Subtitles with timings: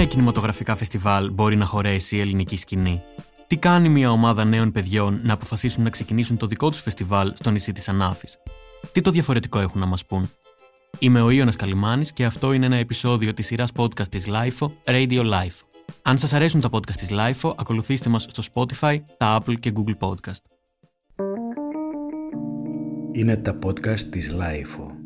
[0.00, 3.02] πόσα νέα κινηματογραφικά φεστιβάλ μπορεί να χωρέσει η ελληνική σκηνή;
[3.46, 7.50] Τι κάνει μια ομάδα νέων παιδιών να αποφασίσουν να ξεκινήσουν το δικό τους φεστιβάλ στο
[7.50, 8.38] νησί της Ανάφης;
[8.92, 10.30] Τι το διαφορετικό έχουν να μας πούν;
[10.98, 15.20] Είμαι ο Ιώνας Καλυμάνης και αυτό είναι ένα επεισόδιο της σειράς podcast της LIFO, Radio
[15.20, 15.60] Life.
[16.02, 20.08] Αν σας αρέσουν τα podcast της LIFO, ακολουθήστε μας στο Spotify, τα Apple και Google
[20.08, 20.42] Podcast.
[23.12, 24.99] Είναι τα podcast της LIFO.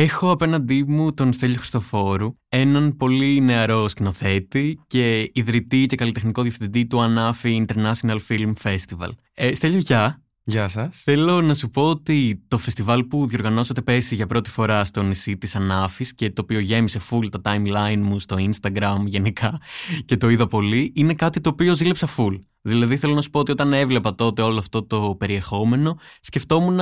[0.00, 6.86] Έχω απέναντί μου τον Στέλιο Χριστοφόρου, έναν πολύ νεαρό σκηνοθέτη και ιδρυτή και καλλιτεχνικό διευθυντή
[6.86, 9.08] του Ανάφη International Film Festival.
[9.34, 10.22] Ε, Στέλιο, γεια.
[10.44, 11.02] Γεια σας.
[11.04, 15.36] Θέλω να σου πω ότι το φεστιβάλ που διοργανώσατε πέρσι για πρώτη φορά στο νησί
[15.36, 19.60] της Ανάφης και το οποίο γέμισε full τα timeline μου στο Instagram γενικά
[20.04, 22.38] και το είδα πολύ, είναι κάτι το οποίο ζήλεψα full.
[22.62, 26.80] Δηλαδή θέλω να σου πω ότι όταν έβλεπα τότε όλο αυτό το περιεχόμενο, σκεφτόμουν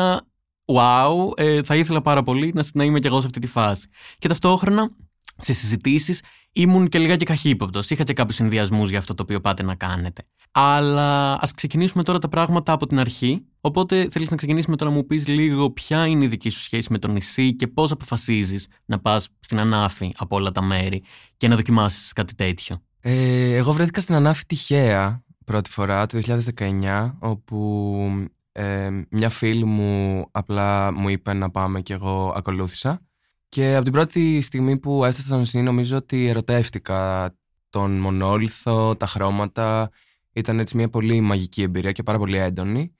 [0.67, 3.89] wow, ε, θα ήθελα πάρα πολύ να, να είμαι κι εγώ σε αυτή τη φάση.
[4.19, 4.91] Και ταυτόχρονα
[5.39, 6.23] σε συζητήσεις
[6.53, 7.91] ήμουν και λίγα και καχύποπτος.
[7.91, 10.23] Είχα και κάποιους συνδυασμούς για αυτό το οποίο πάτε να κάνετε.
[10.53, 13.45] Αλλά ας ξεκινήσουμε τώρα τα πράγματα από την αρχή.
[13.61, 16.93] Οπότε θέλεις να ξεκινήσουμε τώρα να μου πεις λίγο ποια είναι η δική σου σχέση
[16.93, 21.03] με το νησί και πώς αποφασίζεις να πας στην Ανάφη από όλα τα μέρη
[21.37, 26.19] και να δοκιμάσεις κάτι τέτοιο; Ε, εγώ βρέθηκα στην Ανάφη τυχαία πρώτη φορά το
[26.57, 28.29] 2019, όπου
[28.59, 33.01] ε, μια φίλη μου απλά μου είπε να πάμε και εγώ ακολούθησα.
[33.49, 37.31] Και από την πρώτη στιγμή που έστασα στο νησί νομίζω ότι ερωτεύτηκα
[37.71, 39.91] τον μονόλιθο, τα χρώματα.
[40.33, 42.95] Ήταν έτσι μια πολύ μαγική εμπειρία και πάρα πολύ έντονη.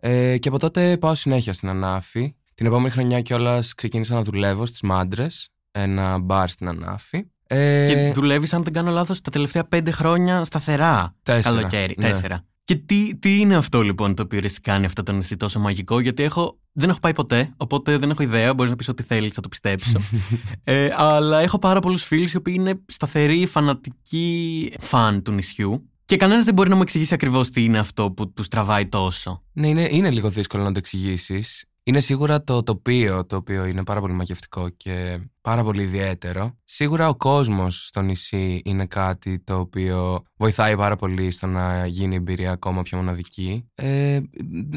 [0.00, 2.34] Ε, και από τότε πάω συνέχεια στην Ανάφη.
[2.54, 7.24] Την επόμενη χρονιά κιόλας ξεκίνησα να δουλεύω στις Μάντρες, ένα μπαρ στην Ανάφη.
[7.46, 11.14] Ε, και δουλεύεις, αν δεν κάνω λάθος, τα τελευταία πέντε χρόνια σταθερά.
[11.22, 11.56] Τέσσερα.
[11.56, 11.94] Καλοκαίρι.
[11.98, 12.08] Ναι.
[12.08, 12.44] Τέσσερα.
[12.66, 16.00] Και τι, τι είναι αυτό λοιπόν το οποίο εσύ κάνει αυτό το νησί τόσο μαγικό,
[16.00, 18.54] Γιατί έχω, δεν έχω πάει ποτέ, οπότε δεν έχω ιδέα.
[18.54, 19.98] Μπορείς να πεις ό,τι θέλεις, θα το πιστέψω.
[20.64, 25.90] ε, αλλά έχω πάρα πολλούς φίλους οι οποίοι είναι σταθεροί, φανατικοί φαν του νησιού.
[26.04, 29.42] Και κανένας δεν μπορεί να μου εξηγήσει ακριβώς τι είναι αυτό που τους τραβάει τόσο.
[29.52, 31.64] Ναι, είναι, είναι λίγο δύσκολο να το εξηγήσεις.
[31.82, 36.58] Είναι σίγουρα το τοπίο, το οποίο είναι πάρα πολύ μαγευτικό και πάρα πολύ ιδιαίτερο.
[36.64, 42.12] Σίγουρα ο κόσμος στο νησί είναι κάτι το οποίο βοηθάει πάρα πολύ στο να γίνει
[42.12, 43.68] η εμπειρία ακόμα πιο μοναδική.
[43.74, 44.20] Ε,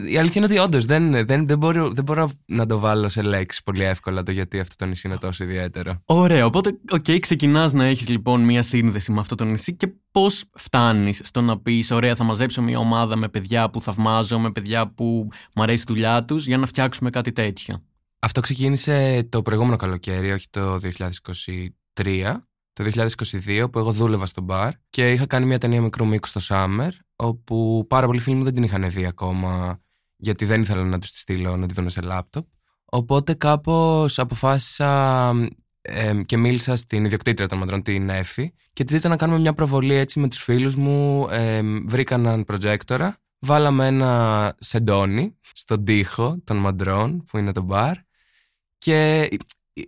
[0.09, 3.21] η αλήθεια είναι ότι όντως δεν, δεν, δεν, μπορώ, δεν μπορώ να το βάλω σε
[3.21, 6.01] λέξη πολύ εύκολα το γιατί αυτό το νησί είναι τόσο ιδιαίτερο.
[6.05, 9.93] Ωραία, οπότε OK, okay, ξεκινάς να έχεις λοιπόν μία σύνδεση με αυτό το νησί και
[10.11, 14.51] πώς φτάνεις στο να πεις ωραία θα μαζέψω μία ομάδα με παιδιά που θαυμάζω, με
[14.51, 17.83] παιδιά που μου αρέσει η δουλειά τους για να φτιάξουμε κάτι τέτοιο;
[18.19, 20.79] Αυτό ξεκίνησε το προηγούμενο καλοκαίρι, όχι το
[21.93, 22.35] 2023.
[22.73, 22.89] Το
[23.45, 26.89] 2022 που εγώ δούλευα στο μπαρ και είχα κάνει μια ταινία μικρού μήκους στο Summer
[27.15, 29.79] όπου πάρα πολλοί φίλοι μου δεν την είχαν δει ακόμα
[30.15, 32.45] γιατί δεν ήθελα να τους τη στείλω να τη δουν σε λάπτοπ.
[32.85, 35.31] Οπότε κάπως αποφάσισα
[35.81, 39.53] ε, και μίλησα στην ιδιοκτήτρια των μαντρών, την Εφη και της ζήτησα να κάνουμε μια
[39.53, 41.27] προβολή έτσι με τους φίλους μου.
[41.29, 47.97] Ε, βρήκα έναν προτζέκτορα, βάλαμε ένα σεντόνι στον τοίχο των μαντρών που είναι το μπαρ
[48.79, 49.29] και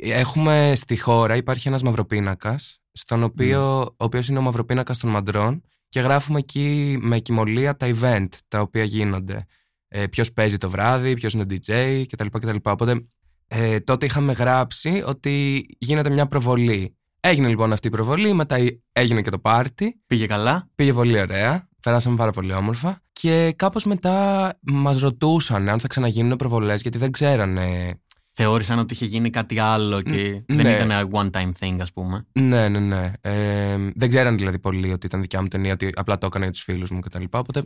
[0.02, 5.64] έχουμε στη χώρα, υπάρχει ένας μαυροπίνακας, στον οποίο, ο οποίος είναι ο μαυροπίνακας των μαντρών
[5.90, 9.46] και γράφουμε εκεί με κοιμωλία τα event τα οποία γίνονται.
[9.88, 12.26] Ε, ποιος παίζει το βράδυ, ποιος είναι ο DJ κτλ.
[12.32, 12.56] κτλ.
[12.64, 13.08] Οπότε
[13.48, 16.98] ε, τότε είχαμε γράψει ότι γίνεται μια προβολή.
[17.20, 18.58] Έγινε λοιπόν αυτή η προβολή, μετά
[18.92, 20.02] έγινε και το πάρτι.
[20.08, 20.70] Πήγε καλά.
[20.76, 21.70] Πήγε πολύ ωραία.
[21.82, 23.02] Περάσαμε πάρα πολύ όμορφα.
[23.12, 28.00] Και κάπως μετά μας ρωτούσαν αν θα ξαναγίνουν προβολές γιατί δεν ξέρανε
[28.32, 30.64] θεώρησαν ότι είχε γίνει κάτι άλλο και ναι.
[30.64, 32.26] δεν ήταν ένα one-time thing, ας πούμε.
[32.32, 33.12] Ναι, ναι, ναι.
[33.22, 36.54] Ε, δεν ξέραν δηλαδή πολύ ότι ήταν δικιά μου ταινία, ότι απλά το έκανα για
[36.54, 37.24] τους φίλους μου κτλ.
[37.30, 37.64] Οπότε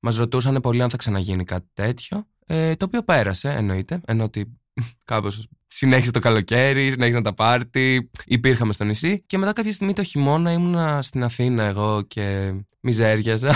[0.00, 2.26] μας ρωτούσαν πολύ αν θα ξαναγίνει κάτι τέτοιο.
[2.46, 4.00] Ε, το οποίο πέρασε, εννοείται.
[4.06, 4.58] Ενώ ότι
[5.04, 9.22] κάπως συνέχισε το καλοκαίρι, συνέχισαν τα πάρτι, υπήρχαμε στο νησί.
[9.26, 13.54] Και μετά κάποια στιγμή το χειμώνα ήμουνα στην Αθήνα εγώ και μιζέριαζα.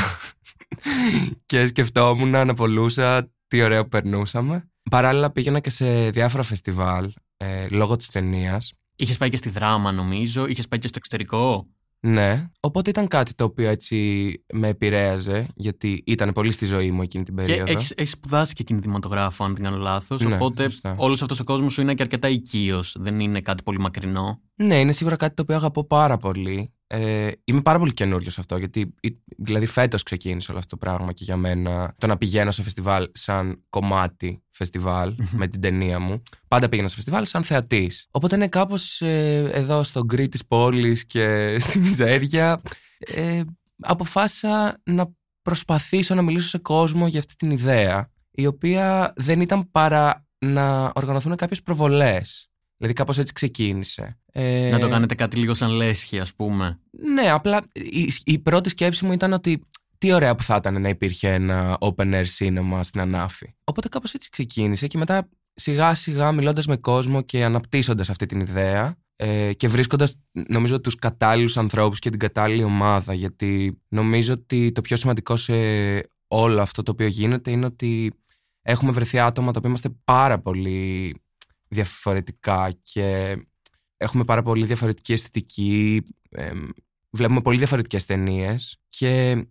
[1.47, 4.71] και σκεφτόμουν, αναπολούσα τι ωραίο που περνούσαμε.
[4.91, 8.73] Παράλληλα πήγαινα και σε διάφορα φεστιβάλ ε, λόγω της ταινίας.
[8.97, 10.47] Είχες πάει και στη δράμα, νομίζω.
[10.47, 11.67] Είχες πάει και στο εξωτερικό.
[12.01, 12.51] Ναι.
[12.61, 17.25] Οπότε ήταν κάτι το οποίο έτσι με επηρέαζε, γιατί ήταν πολύ στη ζωή μου εκείνη
[17.25, 17.65] την περίοδο.
[17.65, 20.23] Και έχεις έχεις σπουδάσει και κινηματογράφο, αν δεν κάνω λάθος.
[20.23, 20.95] Ναι, οπότε σωστά.
[20.99, 22.97] όλος αυτός ο κόσμος σου είναι και αρκετά οικείος.
[22.99, 24.41] Δεν είναι κάτι πολύ μακρινό.
[24.55, 26.73] Ναι, είναι σίγουρα κάτι το οποίο αγαπώ πάρα πολύ.
[26.91, 29.09] Ε, είμαι πάρα πολύ καινούριος σε αυτό, γιατί ε,
[29.39, 33.09] δηλαδή φέτος ξεκίνησε όλο αυτό το πράγμα και για μένα το να πηγαίνω σε φεστιβάλ
[33.13, 36.23] σαν κομμάτι φεστιβάλ με την ταινία μου.
[36.49, 38.07] Πάντα πήγαινα σε φεστιβάλ σαν θεατής.
[38.11, 42.61] Οπότε είναι κάπως εδώ στο γκρι της πόλης και στη μιζέρια.
[42.99, 43.43] Ε,
[43.81, 45.13] αποφάσισα να
[45.43, 50.93] προσπαθήσω να μιλήσω σε κόσμο για αυτή την ιδέα, η οποία δεν ήταν παρά να
[50.95, 52.48] οργανωθούν κάποιες προβολές
[52.79, 54.21] Δηλαδή κάπως έτσι ξεκίνησε.
[54.33, 54.71] Ε...
[54.71, 56.81] Να το κάνετε κάτι λίγο σαν λέσχη ας πούμε.
[57.15, 59.67] Ναι, απλά η, η πρώτη σκέψη μου ήταν ότι
[59.99, 63.55] τι ωραία που θα ήταν να υπήρχε ένα open air cinema στην Ανάφη.
[63.65, 68.41] Οπότε κάπως έτσι ξεκίνησε και μετά σιγά σιγά μιλώντας με κόσμο και αναπτύσσοντας αυτή την
[68.41, 70.15] ιδέα ε, και βρίσκοντας
[70.49, 75.55] νομίζω τους κατάλληλους ανθρώπους και την κατάλληλη ομάδα γιατί νομίζω ότι το πιο σημαντικό σε
[76.27, 78.13] όλο αυτό το οποίο γίνεται είναι ότι
[78.63, 81.15] έχουμε βρεθεί άτομα τα οποία είμαστε πάρα πολύ
[81.69, 83.37] διαφορετικά και
[83.97, 86.53] έχουμε πάρα πολύ διαφορετική αισθητική, ε,
[87.11, 89.45] βλέπουμε πολύ διαφορετικές ταινίες και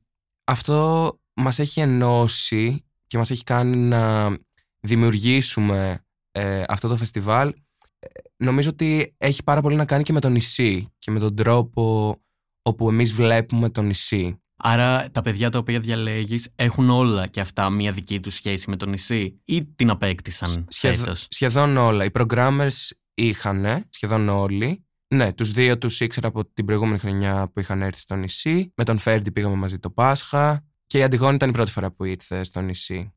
[0.44, 4.36] αυτό μας έχει ενώσει και μας έχει κάνει να
[4.80, 7.54] δημιουργήσουμε ε, αυτό το φεστιβάλ
[8.00, 11.36] ε, νομίζω ότι έχει πάρα πολύ να κάνει και με το νησί και με τον
[11.36, 12.16] τρόπο
[12.62, 14.42] όπου εμείς βλέπουμε το νησί.
[14.57, 18.75] Άρα τα παιδιά τα οποία διαλέγεις έχουν όλα και αυτά μία δική τους σχέση με
[18.75, 22.06] το νησί ή την απέκτησαν Σχεδ, φέτος; Σχεδόν όλα.
[22.06, 24.86] Οι programmers είχαν, σχεδόν όλοι.
[25.15, 28.71] Ναι, τους δύο τους ήξερα από την προηγούμενη χρονιά που είχαν έρθει στο νησί.
[28.75, 30.65] Με τον Φέρντι πήγαμε μαζί το Πάσχα.
[30.86, 33.13] Και η Αντιγόνη ήταν η πρώτη φορά που ήρθε στο νησί.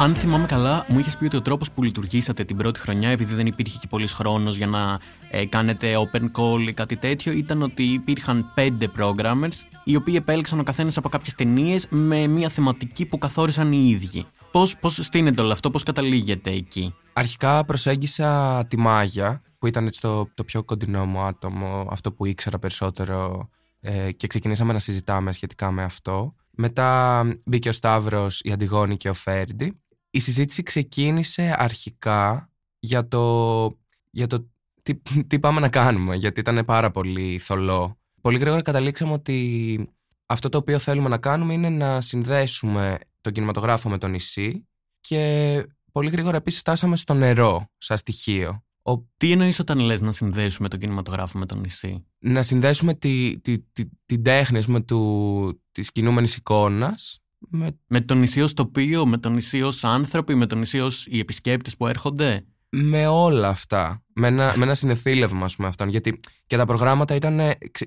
[0.00, 3.34] Αν θυμάμαι καλά, μου είχες πει ότι ο τρόπος που λειτουργήσατε την πρώτη χρονιά, επειδή
[3.34, 4.98] δεν υπήρχε και πολλή χρόνος για να
[5.30, 10.58] ε, κάνετε open call ή κάτι τέτοιο, ήταν ότι υπήρχαν πέντε programmers, οι οποίοι επέλεξαν
[10.58, 14.24] ο καθένας από κάποιες ταινίες με μια θεματική που καθόρισαν οι ίδιοι.
[14.50, 20.00] Πώς πώς στείνεται όλο αυτό, πώς καταλήγεται εκεί; Αρχικά προσέγγισα τη Μάγια, που ήταν έτσι
[20.00, 23.48] το, το πιο κοντινό μου άτομο, αυτό που ήξερα περισσότερο
[23.80, 26.34] ε, και ξεκινήσαμε να συζητάμε σχετικά με αυτό.
[26.50, 29.78] Μετά μπήκε ο Σταύρος, η Αντιγόνη και ο Φέρντι
[30.10, 33.64] η συζήτηση ξεκίνησε αρχικά για το,
[34.10, 34.48] για το
[34.82, 37.98] τι, τι πάμε να κάνουμε, γιατί ήταν πάρα πολύ θολό.
[38.20, 39.88] Πολύ γρήγορα καταλήξαμε ότι
[40.26, 44.66] αυτό το οποίο θέλουμε να κάνουμε είναι να συνδέσουμε τον κινηματογράφο με το νησί
[45.00, 48.62] και πολύ γρήγορα επίσης φτάσαμε στο νερό σαν στοιχείο.
[48.82, 48.96] Ο...
[49.16, 53.58] Τι εννοείς όταν λες να συνδέσουμε τον κινηματογράφο με το νησί; Να συνδέσουμε τη, τη,
[53.58, 57.78] τη, την τέχνη με του, της κινούμενης εικόνας με...
[57.86, 61.18] με το νησί ως τοπίο, με το νησί ως άνθρωποι, με το νησί ως οι
[61.18, 64.02] επισκέπτες που έρχονται; Με όλα αυτά.
[64.14, 65.88] Με ένα, με ένα συνεθήλευμα, ας πούμε, αυτών.
[65.88, 67.40] Γιατί και τα προγράμματα ήταν.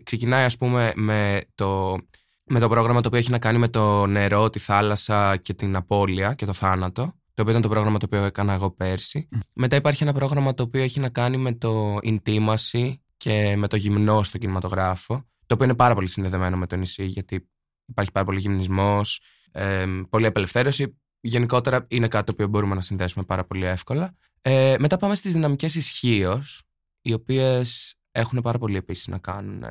[0.03, 1.97] ξεκινάει, ας πούμε, με το,
[2.43, 5.75] με το πρόγραμμα το οποίο έχει να κάνει με το νερό, τη θάλασσα και την
[5.75, 7.13] απώλεια και το θάνατο.
[7.33, 9.27] Το οποίο ήταν το πρόγραμμα το οποίο έκανα εγώ πέρσι.
[9.53, 13.75] Μετά υπάρχει ένα πρόγραμμα το οποίο έχει να κάνει με το intimacy και με το
[13.75, 15.15] γυμνό στο κινηματογράφο.
[15.45, 17.49] Το οποίο είναι πάρα πολύ συνδεδεμένο με το νησί, γιατί
[17.85, 20.97] υπάρχει πάρα πολύ γυμνισμός, ε, πολλή απελευθέρωση.
[21.21, 24.15] Γενικότερα είναι κάτι το οποίο μπορούμε να συνδέσουμε πάρα πολύ εύκολα.
[24.41, 26.63] Ε, μετά πάμε στις δυναμικές ισχύως,
[27.01, 29.63] οι οποίες έχουν πάρα πολύ επίσης να κάνουν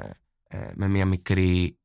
[0.49, 1.78] ε, με μια μικρή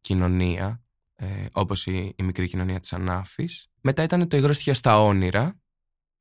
[0.00, 0.82] κοινωνία,
[1.14, 3.68] ε, όπως η, η, μικρή κοινωνία της Ανάφης.
[3.80, 5.60] Μετά ήταν το υγρό στοιχείο στα όνειρα,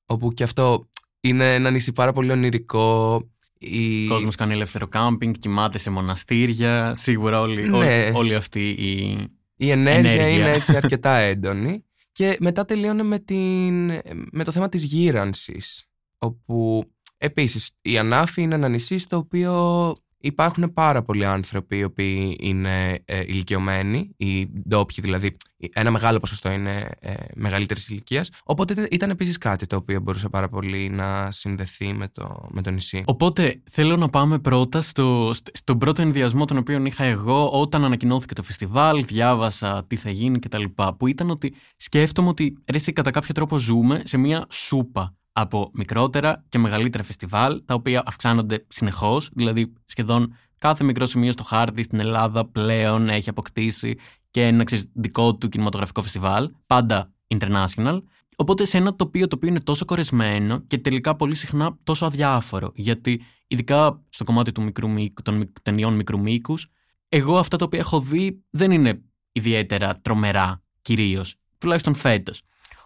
[0.05, 0.83] όπου και αυτό
[1.19, 3.21] είναι ένα νησί πάρα πολύ ονειρικό.
[3.57, 4.07] Η...
[4.07, 8.11] Κόσμος κάνει ελεύθερο κάμπινγκ, κοιμάται σε μοναστήρια, σίγουρα όλοι, ναι.
[8.13, 9.27] όλοι, αυτοί οι
[9.61, 11.85] η ενέργεια, είναι έτσι αρκετά έντονη.
[12.11, 13.85] Και μετά τελείωνε με, την,
[14.31, 15.85] με το θέμα της γύρανσης,
[16.17, 16.83] όπου
[17.17, 22.99] επίσης η Ανάφη είναι ένα νησί στο οποίο υπάρχουν πάρα πολλοί άνθρωποι οι οποίοι είναι
[23.05, 25.35] ε, ηλικιωμένοι, οι ντόπιοι δηλαδή,
[25.73, 28.29] ένα μεγάλο ποσοστό είναι ε, μεγαλύτερης ηλικίας.
[28.43, 32.71] Οπότε ήταν επίσης κάτι το οποίο μπορούσε πάρα πολύ να συνδεθεί με το, με το
[32.71, 33.03] νησί.
[33.05, 38.33] Οπότε θέλω να πάμε πρώτα στο, στον πρώτο ενδιασμό τον οποίο είχα εγώ όταν ανακοινώθηκε
[38.33, 40.63] το φεστιβάλ, διάβασα τι θα γίνει κτλ.
[40.97, 46.45] Που ήταν ότι σκέφτομαι ότι ρε, κατά κάποιο τρόπο ζούμε σε μια σούπα από μικρότερα
[46.49, 49.29] και μεγαλύτερα φεστιβάλ, τα οποία αυξάνονται συνεχώς.
[49.33, 53.97] Δηλαδή, σχεδόν κάθε μικρό σημείο στο χάρτη στην Ελλάδα πλέον έχει αποκτήσει
[54.31, 58.01] και ένα δικό του κινηματογραφικό φεστιβάλ, πάντα international.
[58.35, 62.71] Οπότε σε ένα τοπίο το οποίο είναι τόσο κορεσμένο και τελικά πολύ συχνά τόσο αδιάφορο.
[62.75, 66.67] Γιατί ειδικά στο κομμάτι του μικρού μήκου, των ταινιών μικρού μήκους,
[67.09, 71.35] εγώ αυτά τα οποία έχω δει δεν είναι ιδιαίτερα τρομερά κυρίως.
[71.57, 72.41] Τουλάχιστον φέτος.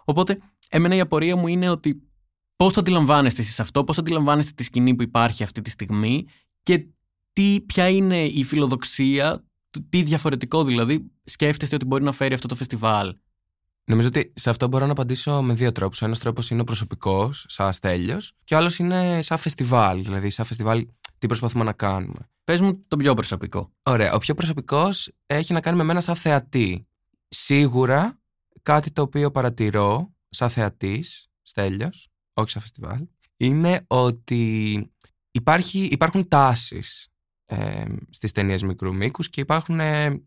[0.05, 0.37] Οπότε,
[0.69, 2.04] εμένα η απορία μου είναι ότι
[2.55, 6.25] Πώς το αντιλαμβάνεστε εσείς αυτό, πώς αντιλαμβάνεστε τη σκηνή που υπάρχει αυτή τη στιγμή
[6.63, 6.87] και
[7.33, 9.43] τι, ποια είναι η φιλοδοξία,
[9.89, 13.15] τι διαφορετικό δηλαδή σκέφτεστε ότι μπορεί να φέρει αυτό το φεστιβάλ;
[13.87, 16.01] Νομίζω ότι σε αυτό μπορώ να απαντήσω με δύο τρόπους.
[16.01, 20.03] Ο ένας τρόπος είναι ο προσωπικός, σαν αστέλιος, και ο άλλος είναι σαν φεστιβάλ.
[20.03, 22.29] Δηλαδή, σαν φεστιβάλ, τι προσπαθούμε να κάνουμε.
[22.43, 23.71] Πες μου το πιο προσωπικό.
[23.83, 24.13] Ωραία.
[24.13, 26.87] Ο πιο προσωπικός έχει να κάνει με μένα σαν θεατή.
[27.27, 28.19] Σίγουρα
[28.61, 34.75] κάτι το οποίο παρατηρώ σαν θεατής, στέλιος, όχι σαν φεστιβάλ, είναι ότι
[35.31, 37.07] υπάρχει, υπάρχουν τάσεις
[37.45, 40.23] ε, στις ταινίες μικρού μήκους και υπάρχουν, ε,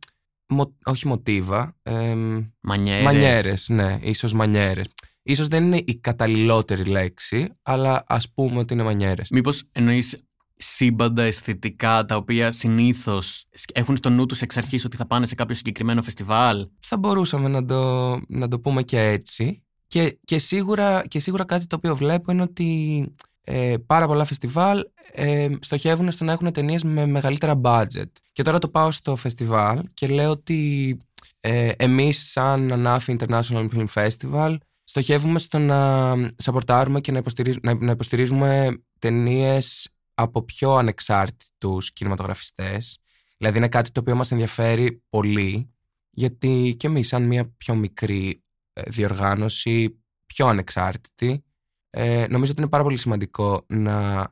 [0.84, 2.14] όχι μοτίβα, ε,
[2.60, 3.04] μανιέρες.
[3.04, 4.86] μανιέρες, ναι, ίσως μανιέρες.
[5.22, 9.30] Ίσως δεν είναι η καταλληλότερη λέξη, αλλά ας πούμε ότι είναι μανιέρες.
[9.30, 10.22] Μήπως εννοείς
[10.56, 15.34] σύμπαντα αισθητικά τα οποία συνήθως έχουν στο νου τους εξ αρχής ότι θα πάνε σε
[15.34, 19.62] κάποιο συγκεκριμένο φεστιβάλ; Θα μπορούσαμε να το, να το πούμε και έτσι.
[19.88, 23.04] Και, και, σίγουρα, και σίγουρα κάτι το οποίο βλέπω είναι ότι
[23.44, 28.10] ε, πάρα πολλά φεστιβάλ ε, στοχεύουν στο να έχουν ταινίες με μεγαλύτερα budget.
[28.32, 30.96] Και τώρα το πάω στο φεστιβάλ και λέω ότι
[31.40, 37.90] ε, εμείς σαν Ανάφη International Film Festival στοχεύουμε στο να σαπορτάρουμε και να υποστηρίζουμε, να,
[37.90, 42.98] υποστηρίζουμε ταινίες από πιο ανεξάρτητους κινηματογραφιστές.
[43.36, 45.70] Δηλαδή είναι κάτι το οποίο μας ενδιαφέρει πολύ
[46.10, 48.42] γιατί και εμείς σαν μια πιο μικρή
[48.86, 51.44] διοργάνωση πιο ανεξάρτητη.
[51.90, 54.28] Ε, νομίζω ότι είναι πάρα πολύ σημαντικό να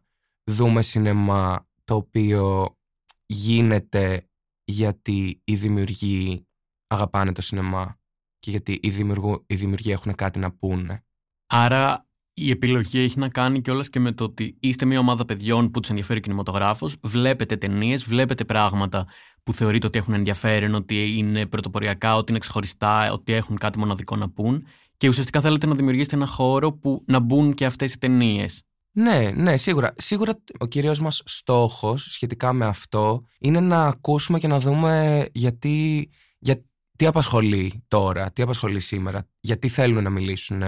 [0.50, 2.76] δούμε σινεμά το οποίο
[3.26, 4.28] γίνεται
[4.64, 6.46] γιατί οι δημιουργοί
[6.86, 7.98] αγαπάνε το σινεμά
[8.38, 11.04] και γιατί οι, δημιουργού, οι δημιουργοί έχουν κάτι να πούνε.
[11.46, 12.05] Άρα
[12.38, 15.80] η επιλογή έχει να κάνει κιόλας και με το ότι είστε μια ομάδα παιδιών που
[15.80, 19.06] τους ενδιαφέρει ο κινηματογράφος, βλέπετε ταινίες, βλέπετε πράγματα
[19.42, 24.16] που θεωρείτε ότι έχουν ενδιαφέρον, ότι είναι πρωτοποριακά, ότι είναι ξεχωριστά, ότι έχουν κάτι μοναδικό
[24.16, 24.66] να πούν.
[24.96, 28.62] Και ουσιαστικά θέλετε να δημιουργήσετε ένα χώρο που να μπουν και αυτές οι ταινίες.
[28.92, 29.94] Ναι, ναι, σίγουρα.
[29.96, 36.08] Σίγουρα ο κυρίω μας στόχος σχετικά με αυτό είναι να ακούσουμε και να δούμε γιατί,
[36.38, 36.64] για,
[36.96, 40.62] τι απασχολεί τώρα, τι απασχολεί σήμερα, γιατί θέλουν να μιλήσουν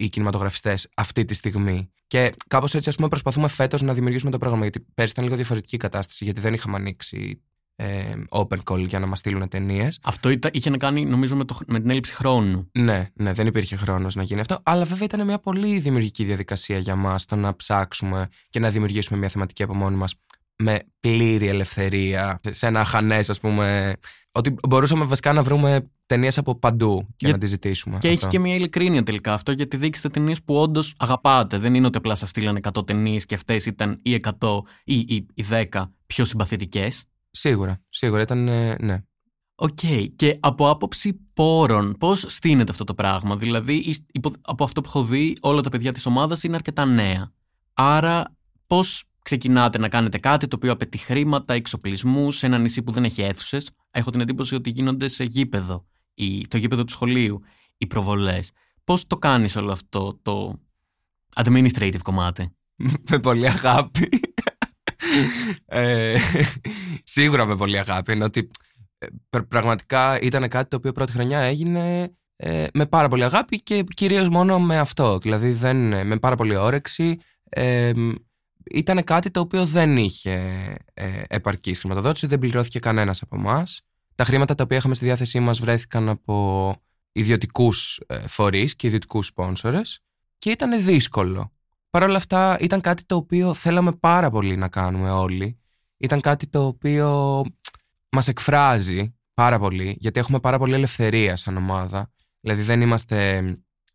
[0.00, 1.90] οι κινηματογραφιστές αυτή τη στιγμή.
[2.06, 4.62] Και κάπως έτσι, ας πούμε, προσπαθούμε φέτος να δημιουργήσουμε το πρόγραμμα.
[4.62, 7.42] Γιατί πέρσι ήταν λίγο διαφορετική κατάσταση, γιατί δεν είχαμε ανοίξει
[7.76, 9.98] ε, open call για να μας στείλουν ταινίες.
[10.02, 12.70] Αυτό είχε να κάνει, νομίζω, με, το, με την έλλειψη χρόνου.
[12.78, 14.58] Ναι, ναι, δεν υπήρχε χρόνος να γίνει αυτό.
[14.62, 19.18] Αλλά βέβαια ήταν μια πολύ δημιουργική διαδικασία για μας το να ψάξουμε και να δημιουργήσουμε
[19.18, 20.14] μια θεματική από μόνοι μας
[20.56, 23.94] με πλήρη ελευθερία, σε ένα χανέ, ας πούμε.
[24.32, 27.98] Ότι μπορούσαμε βασικά να βρούμε ταινίες από παντού και να τις ζητήσουμε.
[27.98, 31.58] Και έχει και μια ειλικρίνεια τελικά αυτό, γιατί δείξατε ταινίες που όντως αγαπάτε.
[31.58, 34.94] Δεν είναι ότι απλά σας στείλανε 100 ταινίες και αυτές ήταν οι 100 ή
[35.34, 37.04] οι 10 πιο συμπαθητικές.
[37.30, 38.98] Σίγουρα, σίγουρα ήταν, ε, ναι.
[39.54, 39.78] OK.
[39.82, 40.06] Okay.
[40.16, 43.94] Και από άποψη πόρων, πώς στήνεται αυτό το πράγμα; Δηλαδή,
[44.40, 47.32] από αυτό που έχω δει, όλα τα παιδιά της ομάδας είναι αρκετά νέα.
[47.74, 52.92] Άρα, πώς ξεκινάτε να κάνετε κάτι το οποίο απαιτεί χρήματα, εξοπλισμούς σε ένα νησί που
[52.92, 57.40] δεν έχει αίθουσες; Έχω την εντύπωση ότι γίνονται σε γήπεδο, ή το γήπεδο του σχολείου,
[57.78, 58.50] οι προβολές.
[58.84, 60.60] Πώς το κάνεις όλο αυτό το
[61.34, 62.56] administrative κομμάτι;
[63.10, 64.08] με πολύ αγάπη.
[65.66, 66.18] ε,
[67.04, 68.12] σίγουρα με πολύ αγάπη.
[68.12, 68.50] Είναι ότι
[68.98, 69.06] ε,
[69.48, 74.28] πραγματικά ήταν κάτι το οποίο πρώτη χρονιά έγινε ε, με πάρα πολύ αγάπη και κυρίως
[74.28, 75.18] μόνο με αυτό.
[75.18, 77.18] Δηλαδή δεν, με πάρα πολύ όρεξη.
[77.48, 77.92] Ε,
[78.70, 80.32] ήταν κάτι το οποίο δεν είχε
[80.94, 83.80] ε, επαρκή χρηματοδότηση, δεν πληρώθηκε κανένας από εμάς.
[84.14, 86.74] Τα χρήματα τα οποία είχαμε στη διάθεσή μας βρέθηκαν από
[87.12, 89.80] ιδιωτικούς ε, φορείς και ιδιωτικούς σπόνσορε
[90.38, 91.52] και ήταν δύσκολο.
[91.90, 95.60] Παρ' όλα αυτά ήταν κάτι το οποίο θέλαμε πάρα πολύ να κάνουμε όλοι.
[95.96, 97.42] Ήταν κάτι το οποίο
[98.10, 102.12] μας εκφράζει πάρα πολύ, γιατί έχουμε πάρα πολύ ελευθερία σαν ομάδα.
[102.40, 103.42] Δηλαδή δεν είμαστε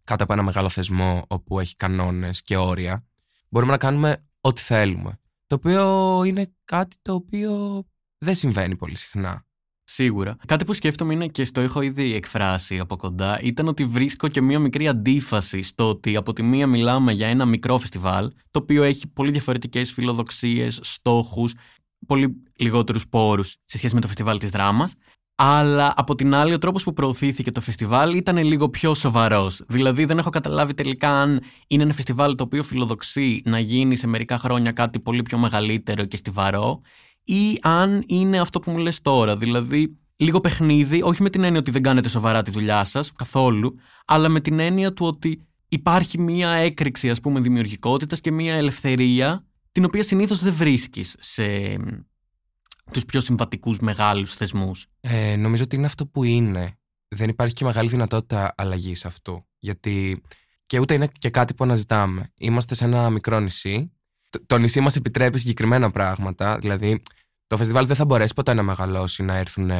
[0.03, 3.05] κάτω από ένα μεγάλο θεσμό όπου έχει κανόνες και όρια.
[3.49, 5.19] Μπορούμε να κάνουμε ό,τι θέλουμε.
[5.47, 7.83] Το Το οποίο είναι κάτι το οποίο
[8.17, 9.45] δεν συμβαίνει πολύ συχνά.
[9.83, 10.35] Σίγουρα.
[10.47, 14.41] Κάτι που σκέφτομαι είναι και στο έχω ήδη εκφράσει από κοντά, ήταν ότι βρίσκω και
[14.41, 18.83] μία μικρή αντίφαση στο ότι από τη μία μιλάμε για ένα μικρό φεστιβάλ, το οποίο
[18.83, 21.53] έχει πολύ διαφορετικές φιλοδοξίες, στόχους,
[22.07, 24.95] πολύ λιγότερους πόρους σε σχέση με το φεστιβάλ της δράμας.
[25.37, 29.61] Αλλά από την άλλη, ο τρόπος που προωθήθηκε το φεστιβάλ ήταν λίγο πιο σοβαρός.
[29.67, 34.07] Δηλαδή, δεν έχω καταλάβει τελικά αν είναι ένα φεστιβάλ το οποίο φιλοδοξεί να γίνει σε
[34.07, 36.79] μερικά χρόνια κάτι πολύ πιο μεγαλύτερο και στιβαρό,
[37.23, 39.37] ή αν είναι αυτό που μου λες τώρα.
[39.37, 43.75] Δηλαδή, λίγο παιχνίδι, όχι με την έννοια ότι δεν κάνετε σοβαρά τη δουλειά σας καθόλου,
[44.05, 49.45] αλλά με την έννοια του ότι υπάρχει μία έκρηξη, ας πούμε, δημιουργικότητας και μία ελευθερία,
[49.71, 51.43] την οποία συνήθως δεν βρίσκεις σε
[52.91, 54.87] τους πιο συμβατικούς μεγάλους θεσμούς.
[54.99, 56.77] Ε, νομίζω ότι είναι αυτό που είναι.
[57.07, 59.47] Δεν υπάρχει και μεγάλη δυνατότητα αλλαγής αυτού.
[59.59, 60.21] Γιατί
[60.65, 62.31] και ούτε είναι και κάτι που αναζητάμε.
[62.37, 63.91] Είμαστε σε ένα μικρό νησί.
[64.29, 66.57] Το, το νησί μας επιτρέπει συγκεκριμένα πράγματα.
[66.57, 67.01] Δηλαδή,
[67.47, 69.71] το φεστιβάλ δεν θα μπορέσει ποτέ να μεγαλώσει, να έρθουν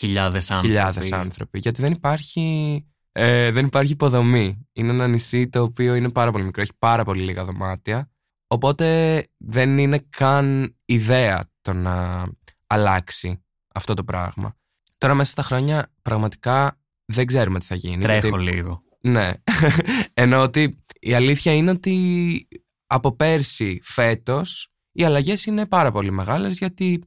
[0.00, 0.74] χιλιάδες άνθρωποι.
[0.74, 1.58] Χιλιάδες άνθρωποι.
[1.58, 4.66] Γιατί δεν υπάρχει, ε, δεν υπάρχει υποδομή.
[4.72, 6.62] Είναι ένα νησί το οποίο είναι πάρα πολύ μικρό.
[6.62, 8.10] Έχει πάρα πολύ λίγα δωμάτια.
[8.46, 12.24] Οπότε δεν είναι καν ιδέα το να
[12.66, 13.44] αλλάξει
[13.74, 14.54] αυτό το πράγμα.
[14.98, 18.02] Τώρα μέσα στα χρόνια πραγματικά δεν ξέρουμε τι θα γίνει.
[18.02, 18.82] Τρέχω λίγο.
[19.00, 19.32] Ναι.
[20.14, 22.48] Ενώ ότι η αλήθεια είναι ότι
[22.86, 27.02] από πέρσι φέτος οι αλλαγές είναι πάρα πολύ μεγάλες γιατί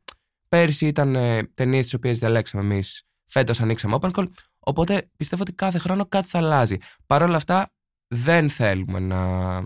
[0.49, 4.27] πέρσι ήταν ε, ταινίες τις οποίες διαλέξαμε εμείς φέτος ανοίξαμε open call
[4.59, 6.77] οπότε πιστεύω ότι κάθε χρόνο κάτι θα αλλάζει.
[7.05, 7.71] Παρ' όλα αυτά
[8.07, 9.57] δεν θέλουμε να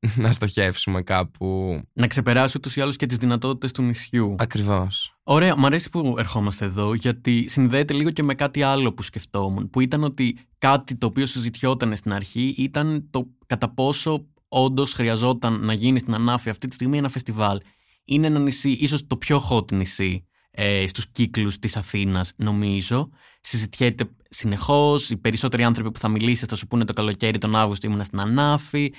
[0.16, 1.80] να στοχεύσουμε κάπου.
[1.92, 4.34] Να ξεπεράσει ούτως ή άλλως και τις δυνατότητες του νησιού.
[4.38, 5.14] Ακριβώς.
[5.22, 9.70] Ωραία, μου αρέσει που ερχόμαστε εδώ, γιατί συνδέεται λίγο και με κάτι άλλο που σκεφτόμουν.
[9.70, 15.60] Που ήταν ότι κάτι το οποίο συζητιόταν στην αρχή ήταν το κατά πόσο όντως χρειαζόταν
[15.64, 17.60] να γίνει στην Ανάφη αυτή τη στιγμή ένα φεστιβάλ.
[18.04, 23.10] Είναι ένα νησί, ίσως το πιο hot νησί ε, στους κύκλους της Αθήνας νομίζω.
[23.40, 27.86] Συζητιέται συνεχώς, οι περισσότεροι άνθρωποι που θα μιλήσει θα σου πούνε το καλοκαίρι τον Αύγουστο
[27.86, 28.92] ήμουν στην Ανάφη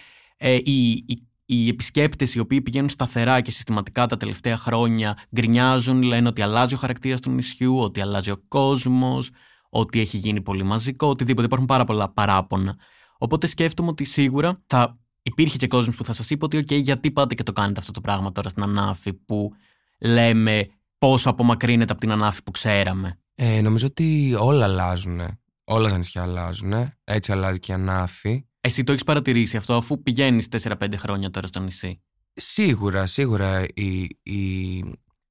[0.43, 6.01] ε, οι, οι, οι επισκέπτες οι οποίοι πηγαίνουν σταθερά και συστηματικά τα τελευταία χρόνια γκρινιάζουν,
[6.01, 9.30] λένε ότι αλλάζει ο χαρακτήρας του νησιού, ότι αλλάζει ο κόσμος,
[9.69, 11.45] ότι έχει γίνει πολύ μαζικό, οτιδήποτε.
[11.45, 12.75] Υπάρχουν πάρα πολλά παράπονα.
[13.17, 17.12] Οπότε σκέφτομαι ότι σίγουρα θα υπήρχε και κόσμος που θα σας είπε ότι, OK, γιατί
[17.12, 19.51] πάτε και το κάνετε αυτό το πράγμα τώρα στην Ανάφη, που
[19.99, 23.19] λέμε πόσο απομακρύνεται από την Ανάφη που ξέραμε.
[23.36, 25.21] Ε, νομίζω ότι όλα αλλάζουν.
[25.63, 26.73] Όλα τα νησιά αλλάζουν.
[27.04, 28.45] Έτσι αλλάζει και η Ανάφη.
[28.62, 32.02] Εσύ το έχεις παρατηρήσει αυτό, αφού πηγαίνεις 4-5 χρόνια τώρα στο νησί;
[32.34, 33.65] Σίγουρα, σίγουρα.
[33.74, 34.78] Η, η,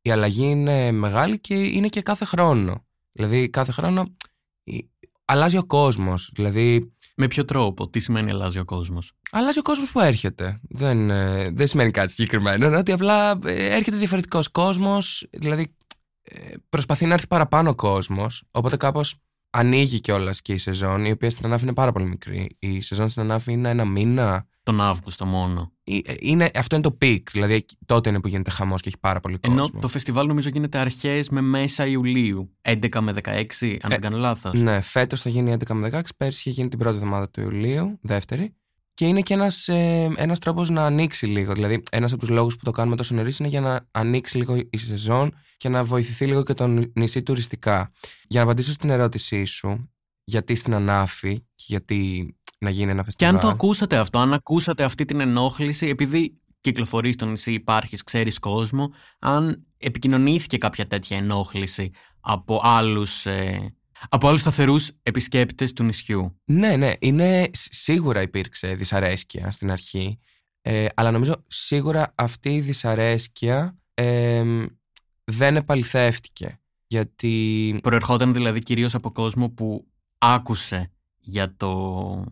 [0.03, 2.87] η αλλαγή είναι μεγάλη και είναι και κάθε χρόνο.
[3.12, 4.14] Δηλαδή, κάθε χρόνο
[5.31, 6.31] αλλάζει ο κόσμος.
[6.35, 6.93] Δηλαδή...
[7.16, 10.61] Με ποιο τρόπο, τι σημαίνει αλλάζει ο κόσμος; Αλλάζει ο κόσμος που έρχεται.
[10.69, 12.66] Δεν, ε, δεν σημαίνει κάτι συγκεκριμένο.
[12.66, 15.29] Είναι ότι απλά ε, έρχεται διαφορετικός κόσμος.
[15.31, 15.75] Δηλαδή,
[16.23, 18.45] ε, προσπαθεί να έρθει παραπάνω κόσμος.
[18.51, 19.14] Οπότε κάπως
[19.51, 22.57] ανοίγει κιόλας και η σεζόν, η οποία στην Ανάφη είναι πάρα πολύ μικρή.
[22.59, 24.45] Η σεζόν στην Ανάφη είναι ένα μήνα.
[24.63, 25.73] Τον Αύγουστο μόνο.
[25.85, 29.21] Ε, είναι, αυτό είναι το peak, δηλαδή τότε είναι που γίνεται χαμός και έχει πάρα
[29.21, 29.61] πολύ κόσμο.
[29.73, 32.57] Ενώ το φεστιβάλ νομίζω γίνεται αρχές με μέσα Ιουλίου.
[32.63, 33.33] 11 με 16, αν
[33.63, 34.61] ε, δεν κάνω λάθος.
[34.61, 36.01] Ναι, φέτος θα γίνει 11 με 16.
[36.17, 38.55] Πέρσι είχε γίνει την πρώτη εβδομάδα του Ιουλίου, δεύτερη.
[39.01, 41.53] Και είναι και ένας ε, ένας τρόπος να ανοίξει λίγο.
[41.53, 44.57] Δηλαδή, ένας από τους λόγους που το κάνουμε τόσο νωρίς είναι για να ανοίξει λίγο
[44.71, 47.91] η σεζόν και να βοηθηθεί λίγο και το νησί τουριστικά.
[48.29, 49.91] Για να απαντήσω στην ερώτησή σου,
[50.25, 53.35] γιατί στην Ανάφη και γιατί να γίνει ένα φεστιβάλ.
[53.35, 57.97] Και αν το ακούσατε αυτό, αν ακούσατε αυτή την ενόχληση, επειδή κυκλοφορεί στο νησί, υπάρχει,
[58.05, 63.27] ξέρεις κόσμο, αν επικοινωνήθηκε κάποια τέτοια ενόχληση από άλλους.
[63.27, 63.75] Ε,
[64.09, 66.41] από άλλους σταθερούς επισκέπτες του νησιού.
[66.45, 66.93] Ναι, ναι.
[66.99, 70.19] Είναι, σίγουρα υπήρξε δυσαρέσκεια στην αρχή.
[70.63, 74.45] Ε, αλλά νομίζω σίγουρα αυτή η δυσαρέσκεια ε,
[75.25, 76.61] δεν επαληθεύτηκε.
[76.87, 77.79] Γιατί.
[77.83, 79.87] Προερχόταν δηλαδή κυρίως από κόσμο που
[80.19, 82.25] άκουσε για το,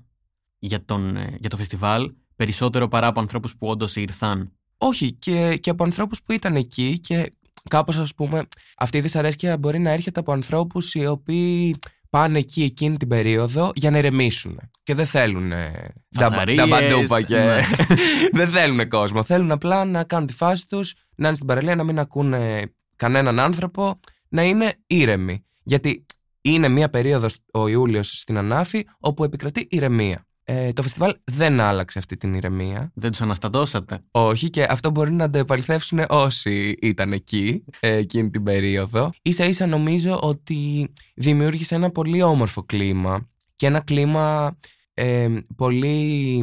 [0.59, 4.53] για τον, ε, για το φεστιβάλ περισσότερο παρά από ανθρώπους που όντως ήρθαν.
[4.79, 7.33] Όχι, και, και από ανθρώπους που ήταν εκεί και
[7.71, 11.77] κάπως ας πούμε αυτή η δυσαρέσκεια μπορεί να έρχεται από ανθρώπους οι οποίοι
[12.11, 15.53] πάνε εκεί εκείνη την περίοδο για να ηρεμήσουν και δεν θέλουν
[16.09, 17.61] τα μπαντούπα και ναι.
[18.39, 19.23] δεν θέλουν κόσμο.
[19.23, 22.63] Θέλουν απλά να κάνουν τη φάση τους να είναι στην παραλία να μην ακούνε
[22.97, 25.45] κανέναν άνθρωπο να είναι ήρεμοι.
[25.63, 26.07] Γιατί
[26.41, 31.99] είναι μια περίοδος ο Ιούλιος στην Ανάφη όπου επικρατεί ηρεμία ε, το φεστιβάλ δεν άλλαξε
[31.99, 32.93] αυτή την ηρεμία.
[32.95, 33.99] Δεν τους αναστατώσατε.
[34.11, 39.11] Όχι, και αυτό μπορεί να το επαληθεύσουν όσοι ήταν εκεί ε, εκείνη την περίοδο.
[39.23, 44.57] σα ίσα νομίζω ότι δημιούργησε ένα πολύ όμορφο κλίμα και ένα κλίμα
[44.95, 46.39] ε, πολύ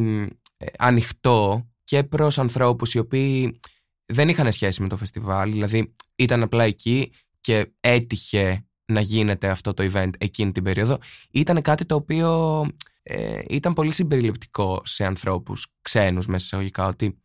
[0.56, 3.60] ε, ανοιχτό και προς ανθρώπους οι οποίοι
[4.04, 9.74] δεν είχαν σχέση με το φεστιβάλ, δηλαδή ήταν απλά εκεί και έτυχε να γίνεται αυτό
[9.74, 10.98] το event εκείνη την περίοδο.
[11.30, 12.60] Ήταν κάτι το οποίο
[13.08, 17.20] ε, ήταν πολύ συμπεριληπτικό σε ανθρώπους ξένους μέσα εισαγωγικά, ότι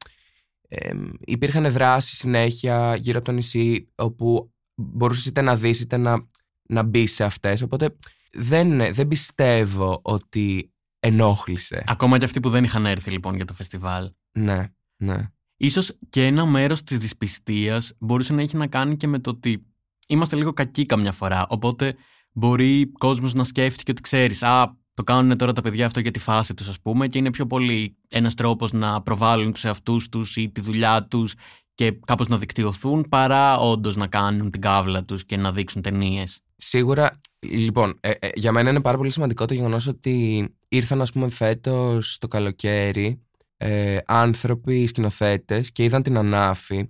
[0.67, 6.30] ε, υπήρχαν δράσεις συνέχεια γύρω από το νησί όπου μπορούσες είτε να δεις είτε να,
[6.70, 7.96] να μπεις σε αυτές, οπότε
[8.32, 11.84] δεν, δεν πιστεύω ότι ενόχλησε.
[11.86, 14.12] Ακόμα και αυτοί που δεν είχαν έρθει λοιπόν για το φεστιβάλ.
[14.32, 15.17] Ναι, ναι.
[15.58, 19.65] Ίσως και ένα μέρος της δυσπιστίας μπορούσε να έχει να κάνει και με το ότι
[20.08, 21.46] είμαστε λίγο κακοί καμιά φορά.
[21.50, 21.96] Οπότε
[22.32, 26.12] μπορεί ο κόσμος να σκέφτηκε ότι ξέρεις, α, το κάνουν τώρα τα παιδιά αυτό για
[26.12, 30.10] τη φάση τους ας πούμε και είναι πιο πολύ ένας τρόπος να προβάλλουν τους εαυτούς
[30.10, 31.34] τους ή τη δουλειά τους
[31.75, 36.41] και κάπως να δικτυωθούν παρά όντως να κάνουν την κάβλα τους και να δείξουν ταινίες.
[36.56, 41.12] Σίγουρα, λοιπόν, ε, ε, για μένα είναι πάρα πολύ σημαντικό το γεγονός ότι ήρθαν, ας
[41.12, 43.21] πούμε, φέτος το καλοκαίρι
[43.58, 46.89] ε, άνθρωποι, σκηνοθέτες και είδαν την ανάφη.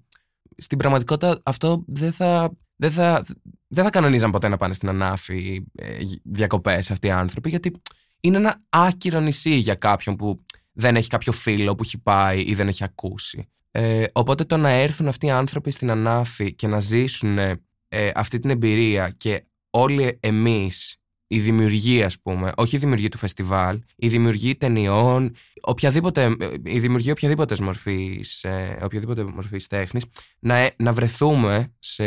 [0.57, 2.51] Στην πραγματικότητα αυτό δεν θα,
[2.81, 3.21] δεν θα,
[3.67, 7.81] δεν θα κανονίζαν ποτέ να πάνε στην ανάφη ε, διακοπές αυτοί οι άνθρωποι γιατί
[8.19, 12.53] είναι ένα άκυρο νησί για κάποιον που δεν έχει κάποιο φίλο που έχει πάει ή
[12.53, 13.49] δεν έχει ακούσει.
[13.71, 18.39] Ε, οπότε το να έρθουν αυτοί οι άνθρωποι στην ανάφη και να ζήσουν ε, αυτή
[18.39, 20.95] την εμπειρία και όλοι εμείς
[21.33, 27.11] η δημιουργία, ας πούμε, όχι η δημιουργία του φεστιβάλ, η δημιουργία ταινιών, οποιαδήποτε, η δημιουργία
[27.11, 30.05] οποιαδήποτε μορφής ε, οποιαδήποτε μορφής τέχνης,
[30.39, 32.03] να, ε, να βρεθούμε σε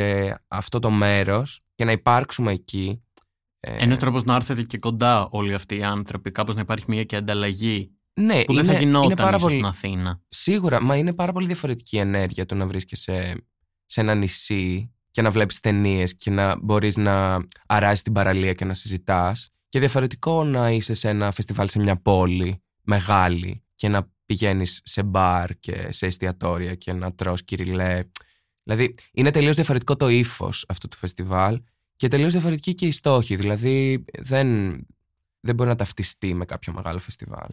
[0.48, 3.02] αυτό το μέρος και να υπάρξουμε εκεί.
[3.60, 7.04] Ε, Ένας τρόπος να έρθετε και κοντά όλοι αυτοί οι άνθρωποι, κάπως να υπάρχει μια
[7.04, 7.90] και ανταλλαγή.
[8.14, 10.20] Ναι, που είναι, δεν θα γινόταν είναι πάρα ίσως πολύ, στην Αθήνα.
[10.28, 13.46] Σίγουρα, μα είναι πάρα πολύ διαφορετική ενέργεια το να βρίσκεσαι
[13.86, 18.64] σε ένα νησί και να βλέπεις ταινίες και να μπορείς να αράζεις την παραλία και
[18.64, 24.10] να συζητάς και διαφορετικό να είσαι σε ένα φεστιβάλ σε μια πόλη μεγάλη και να
[24.26, 28.02] πηγαίνεις σε μπαρ και σε εστιατόρια και να τρως κυριλέ.
[28.62, 31.62] Δηλαδή είναι τελείως διαφορετικό το ύφος αυτού του φεστιβάλ
[31.96, 33.36] και τελείως διαφορετική και η στόχη.
[33.36, 34.78] Δηλαδή δεν,
[35.40, 37.48] δεν μπορεί να ταυτιστεί με κάποιο μεγάλο φεστιβάλ.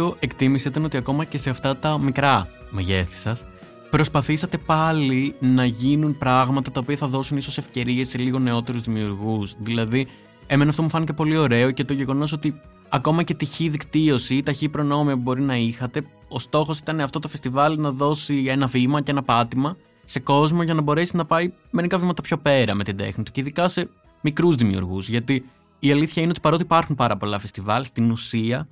[0.00, 3.44] Οποίο εκτίμησε ήταν ότι ακόμα και σε αυτά τα μικρά μεγέθη σας,
[3.90, 9.54] προσπαθήσατε πάλι να γίνουν πράγματα τα οποία θα δώσουν ίσως ευκαιρίες σε λίγο νεότερους δημιουργούς.
[9.58, 10.06] Δηλαδή,
[10.46, 14.42] εμένα αυτό μου φάνηκε πολύ ωραίο και το γεγονός ότι ακόμα και τυχή δικτύωση ή
[14.42, 18.66] ταχύ προνόμια που μπορεί να είχατε, ο στόχος ήταν αυτό το φεστιβάλ να δώσει ένα
[18.66, 22.74] βήμα και ένα πάτημα σε κόσμο για να μπορέσει να πάει μερικά βήματα πιο πέρα
[22.74, 23.88] με την τέχνη του και ειδικά σε
[24.20, 25.08] μικρούς δημιουργούς.
[25.08, 25.44] Γιατί
[25.78, 28.68] η αλήθεια είναι ότι παρότι υπάρχουν πάρα πολλά φεστιβάλ, στην ουσία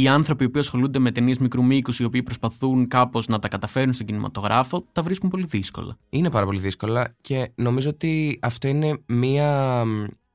[0.00, 3.92] οι άνθρωποι που ασχολούνται με ταινίες μικρού μήκους, οι οποίοι προσπαθούν κάπως να τα καταφέρουν
[3.92, 5.98] στον κινηματογράφο, τα βρίσκουν πολύ δύσκολα.
[6.08, 9.82] Είναι πάρα πολύ δύσκολα και νομίζω ότι αυτό είναι μία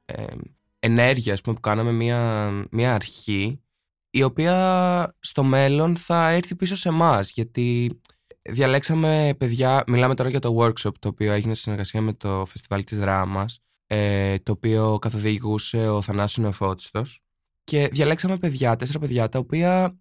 [0.06, 0.26] ε,
[0.80, 3.60] ενέργεια ας πούμε, που κάναμε, μία, μία αρχή
[4.10, 7.32] η οποία στο μέλλον θα έρθει πίσω σε εμάς.
[7.32, 8.00] γιατί
[8.42, 12.84] διαλέξαμε παιδιά, μιλάμε τώρα για το workshop το οποίο έγινε σε συνεργασία με το φεστιβάλ
[12.84, 17.23] της δράμας ε, το οποίο καθοδηγούσε ο Θανάσης Νεοφώτιστος
[17.64, 19.98] και διαλέξαμε παιδιά, τέσσερα παιδιά τα οποία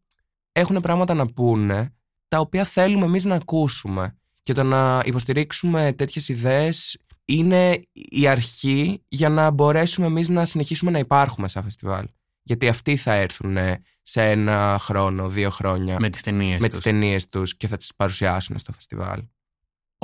[0.52, 1.94] έχουν πράγματα να πούνε
[2.28, 9.04] τα οποία θέλουμε εμείς να ακούσουμε και το να υποστηρίξουμε τέτοιες ιδέες είναι η αρχή
[9.08, 12.06] για να μπορέσουμε εμείς να συνεχίσουμε να υπάρχουμε σαν φεστιβάλ.
[12.42, 13.56] Γιατί αυτοί θα έρθουν
[14.02, 17.94] σε ένα χρόνο, δύο χρόνια Με τις ταινίες με τις ταινίες τους και θα τις
[17.96, 19.22] παρουσιάσουν στο φεστιβάλ.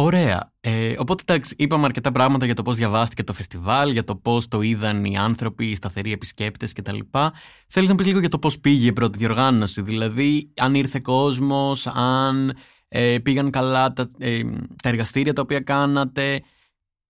[0.00, 0.52] Ωραία.
[0.60, 4.48] Ε, οπότε εντάξει, είπαμε αρκετά πράγματα για το πώς διαβάστηκε το φεστιβάλ, για το πώς
[4.48, 6.98] το είδαν οι άνθρωποι, οι σταθεροί επισκέπτες κτλ.
[7.68, 11.86] Θέλεις να πεις λίγο για το πώς πήγε η πρώτη διοργάνωση, δηλαδή αν ήρθε κόσμος,
[11.86, 12.56] αν
[12.88, 14.42] ε, πήγαν καλά τα, ε,
[14.82, 16.42] τα εργαστήρια τα οποία κάνατε.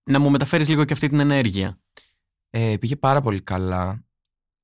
[0.03, 1.79] Να μου μεταφέρεις λίγο και αυτή την ενέργεια.
[2.49, 4.05] Ε, πήγε πάρα πολύ καλά.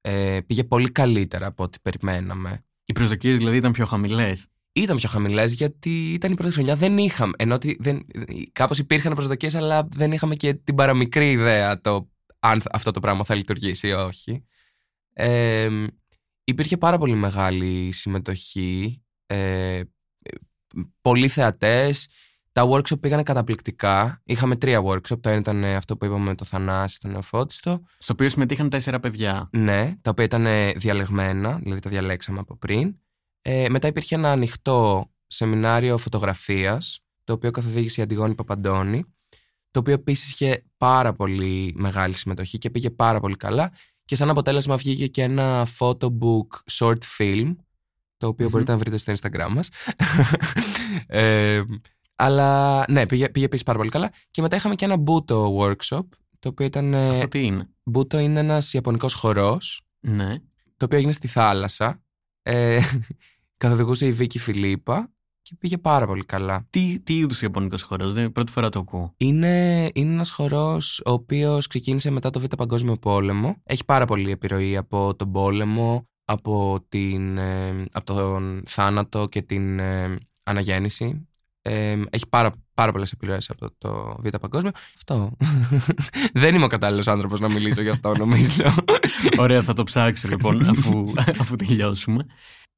[0.01, 2.65] Ε, πήγε πολύ καλύτερα από ό,τι περιμέναμε.
[2.85, 4.47] Οι προσδοκίες δηλαδή ήταν πιο χαμηλές.
[4.77, 6.75] Ήταν πιο χαμηλές γιατί ήταν η πρώτη χρονιά.
[6.75, 7.33] Δεν είχαμε.
[7.38, 8.05] Ενώ ότι δεν,
[8.51, 12.09] κάπως υπήρχαν προσδοκίες, αλλά δεν είχαμε και την παραμικρή ιδέα το
[12.39, 14.45] αν αυτό το πράγμα θα λειτουργήσει ή όχι.
[15.13, 15.69] Ε,
[16.43, 19.03] υπήρχε πάρα πολύ μεγάλη συμμετοχή.
[19.25, 19.81] Ε,
[21.01, 22.07] πολλοί θεατές.
[22.51, 24.21] Τα workshop πήγανε καταπληκτικά.
[24.23, 25.21] Είχαμε τρία workshop.
[25.21, 27.81] Το ένα ήταν αυτό που είπαμε με το Θανάση, το Νεοφώτιστο.
[27.97, 29.49] Στο οποίο συμμετείχαν τέσσερα παιδιά.
[29.51, 32.95] Ναι, τα οποία ήταν διαλεγμένα, δηλαδή τα διαλέξαμε από πριν.
[33.47, 39.03] Ε, μετά υπήρχε ένα ανοιχτό σεμινάριο φωτογραφίας, το οποίο καθοδήγησε η Αντιγόνη Παπαντώνη,
[39.71, 43.71] το οποίο επίσης είχε πάρα πολύ μεγάλη συμμετοχή και πήγε πάρα πολύ καλά.
[44.05, 47.55] Και σαν αποτέλεσμα βγήκε και ένα photobook short film,
[48.17, 49.69] το οποιο μπορείτε να βρείτε στο Instagram μας.
[51.08, 51.62] ε,
[52.15, 54.12] αλλά ναι, πήγε, πήγε επίσης πάρα πολύ καλά.
[54.31, 56.08] Και μετά είχαμε και ένα Buto workshop,
[56.39, 56.93] το οποίο ήταν...
[56.93, 60.39] ε, Αυτό τι είναι; Buto είναι ένας ιαπωνικός χορός, Ναι.
[60.77, 61.99] το οποίο έγινε στη θάλασσα.
[62.47, 62.81] Ε,
[63.58, 65.10] καθοδηγούσε η Βίκη Φιλίπα
[65.41, 66.68] και πήγε πάρα πολύ καλά.
[66.70, 69.13] Τι, τι είδους Ιαπωνικός χορός, δεν πρώτη φορά το ακούω.
[69.18, 73.56] Είναι, είναι ένας χορός ο οποίος ξεκίνησε μετά το Β' Παγκόσμιο Πόλεμο.
[73.63, 79.80] Έχει πάρα πολύ επιρροή από τον πόλεμο, από, την, ε, από τον θάνατο και την
[79.80, 81.28] ε, αναγέννηση.
[81.62, 84.72] Ε, έχει πάρα, πάρα πολλές επιρροές από το, το Β' Παγκόσμιο.
[84.96, 85.38] Αυτό.
[86.34, 88.63] Δεν είμαι ο κατάλληλος άνθρωπος να μιλήσω γι' αυτό νομίζω.
[89.38, 91.04] Ωραία, θα το ψάξω λοιπόν αφού,
[91.39, 92.26] αφού τελειώσουμε.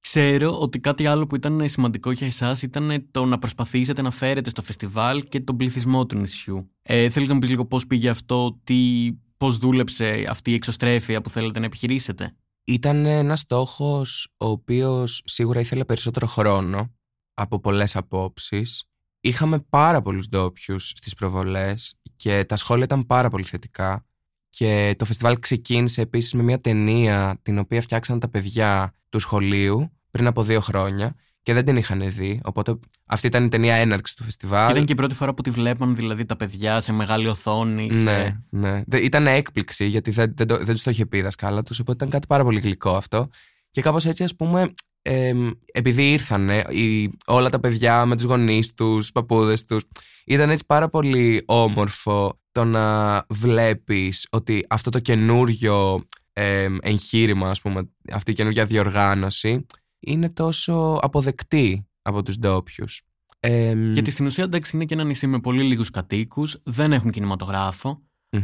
[0.10, 4.50] Ξέρω ότι κάτι άλλο που ήταν σημαντικό για εσάς ήταν το να προσπαθήσετε να φέρετε
[4.50, 6.72] στο φεστιβάλ και τον πληθυσμό του νησιού.
[6.82, 11.22] Ε, Θέλεις να μου πεις λίγο πώς πήγε αυτό, τι, πώς δούλεψε αυτή η εξωστρέφεια
[11.22, 16.96] που θέλετε να επιχειρήσετε; Ήταν ένας στόχος ο οποίος σίγουρα ήθελε περισσότερο χρόνο
[17.34, 18.84] από πολλές απόψεις.
[19.20, 24.06] Είχαμε πάρα πολλούς ντόπιους στις προβολές και τα σχόλια ήταν πάρα πολύ θετικά.
[24.50, 29.92] Και το φεστιβάλ ξεκίνησε επίσης με μια ταινία την οποία φτιάξαν τα παιδιά του σχολείου
[30.18, 32.42] πριν από δύο χρόνια και δεν την είχαν δει.
[32.44, 34.66] Οπότε αυτή ήταν η ταινία έναρξης του φεστιβάλ.
[34.66, 37.94] Και ήταν και η πρώτη φορά που τη βλέπαν δηλαδή τα παιδιά σε μεγάλη οθόνη.
[37.94, 38.82] σε- Ναι, ναι.
[38.88, 41.80] Δε- Ήταν έκπληξη γιατί δεν, δεν, το- δεν τους το είχε πει η δασκάλα τους,
[41.80, 43.28] οπότε ήταν κάτι πάρα πολύ γλυκό αυτό.
[43.70, 48.74] Και κάπως έτσι, ας πούμε, εμ, επειδή ήρθανε οι, όλα τα παιδιά με τους γονείς
[48.74, 49.84] του, τους παππούδες τους,
[50.26, 56.04] ήταν έτσι πάρα πολύ όμορφο το να βλέπεις ότι αυτό το καινούριο
[56.34, 59.66] εμ, εγχείρημα, ας πούμε, αυτή η καινούργια διοργάνωση,
[60.08, 63.02] είναι τόσο αποδεκτή από τους ντόπιους.
[63.92, 68.02] Γιατί στην ουσία εντάξει είναι και ένα νησί με πολύ λίγους κατοίκους, δεν έχουν κινηματογράφο.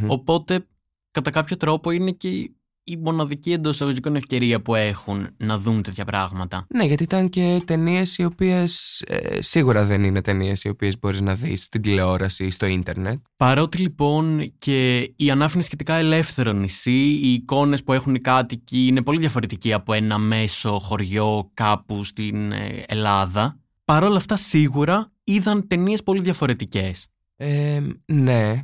[0.07, 0.67] Οπότε
[1.11, 2.51] κατά κάποιο τρόπο είναι και
[2.83, 6.65] η- η μοναδική εντός εισαγωγικών ευκαιρία που έχουν να δουν τέτοια πράγματα.
[6.75, 9.03] Ναι, γιατί ήταν και ταινίες οι οποίες
[9.39, 13.19] σίγουρα δεν είναι ταινίες οι οποίες μπορείς να δεις στην τηλεόραση ή στο ίντερνετ.
[13.35, 16.91] Παρότι λοιπόν και η Ανάφη είναι σχετικά ελεύθερο νησί,
[17.21, 22.51] οι εικόνες που έχουν οι κάτοικοι είναι πολύ διαφορετικοί από ένα μέσο χωριό κάπου στην
[22.51, 23.59] ε, Ελλάδα.
[23.85, 27.07] Παρόλα αυτά σίγουρα είδαν ταινίες πολύ διαφορετικές.
[27.35, 28.59] Ε, ναι,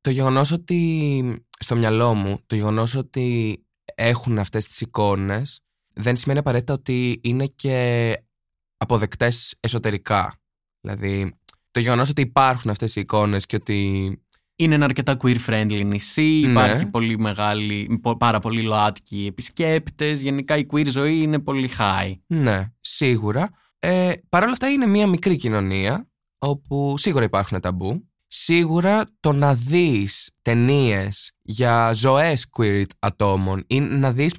[0.00, 3.58] το γεγονός ότι στο μυαλό μου, το γεγονός ότι
[3.94, 5.60] έχουν αυτές τις εικόνες
[5.94, 8.16] δεν σημαίνει απαραίτητα ότι είναι και
[8.76, 10.40] αποδεκτές εσωτερικά.
[10.80, 11.38] Δηλαδή,
[11.70, 14.16] το γεγονός ότι υπάρχουν αυτές οι εικόνες και ότι
[14.56, 16.50] Είναι ένα αρκετά queer-friendly νησί, Ναι.
[16.50, 22.14] υπάρχει πολύ μεγάλη, πο- πάρα πολύ ΛΟΑΤΚΙ επισκέπτες, γενικά η queer ζωή είναι πολύ high.
[22.26, 23.50] Ναι, σίγουρα.
[23.78, 28.08] Ε, Παρ' όλα αυτά είναι μια μικρή κοινωνία όπου σίγουρα υπάρχουν ταμπού.
[28.34, 34.34] Σίγουρα το να δεις ταινίες για ζωές queer ατόμων ή να δεις...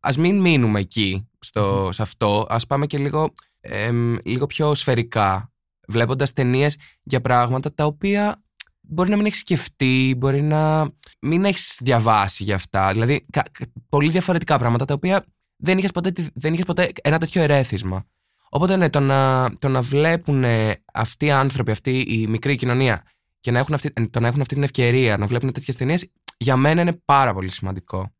[0.00, 5.52] Ας μην μείνουμε εκεί στο, σε αυτό, ας πάμε και λίγο, εμ, λίγο πιο σφαιρικά
[5.88, 8.42] βλέποντας ταινίες για πράγματα τα οποία
[8.80, 12.92] μπορεί να μην έχεις σκεφτεί, μπορεί να μην έχεις διαβάσει για αυτά.
[12.92, 15.24] Δηλαδή, κα- κα- πολύ διαφορετικά πράγματα τα οποία
[15.56, 18.04] δεν είχες ποτέ, τη- δεν είχες ποτέ ένα τέτοιο ερέθισμα.
[18.48, 20.44] Οπότε ναι, το να, το να βλέπουν
[20.92, 23.02] αυτοί οι άνθρωποι, αυτή η μικρή κοινωνία
[23.44, 26.56] και να έχουν αυτή, το να έχουν αυτή την ευκαιρία να βλέπουν τέτοιες ταινίες, για
[26.56, 28.12] μένα είναι πάρα πολύ σημαντικό.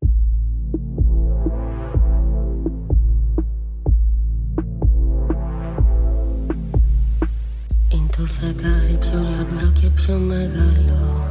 [7.89, 11.27] Είναι το φεγγάρι πιο λαμπρό και πιο μεγάλο.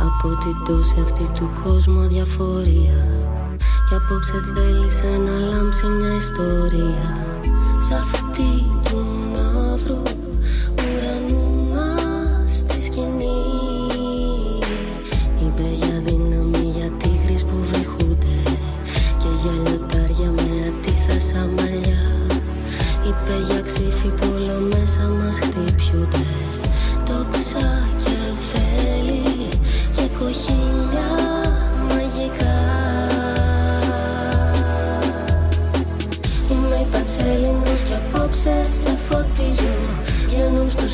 [0.00, 3.04] Από την τόση αυτή του κόσμου αδιαφορία.
[3.88, 7.26] Κι απόψε θέλησε να λάμψει μια ιστορία.
[7.86, 7.92] Σ'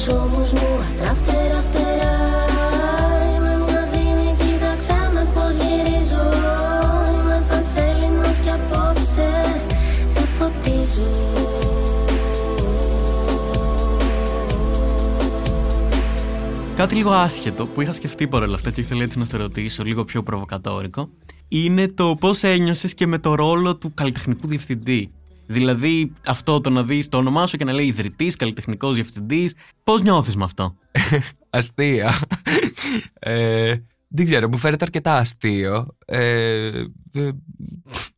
[0.02, 1.62] στους ώμους μου αστρά φτερά.
[1.62, 2.14] Φτερά
[3.36, 6.24] Είμαι μλαδίνη, κοίταξέ με πως γυρίζω.
[7.12, 9.30] Είμαι πανσέλινος και απόψε
[10.06, 11.10] σε φωτίζω.
[16.76, 20.04] Κάτι λίγο άσχετο που είχα σκεφτεί παρόλα αυτά και ήθελα έτσι να στο ρωτήσω, λίγο
[20.04, 21.08] πιο προβοκατόρικο,
[21.48, 25.12] είναι το πώς ένιωσες και με το ρόλο του καλλιτεχνικού διευθυντή.
[25.52, 29.54] Δηλαδή, αυτό το να δεις το όνομά σου και να λέει ιδρυτής, καλλιτεχνικός διευθυντής.
[29.82, 30.76] Πώς νιώθεις με αυτό;
[31.50, 32.12] Αστεία.
[33.18, 33.74] Ε,
[34.08, 35.96] δεν ξέρω, μου φαίνεται αρκετά αστείο.
[36.04, 36.66] Ε,
[37.12, 37.30] ε,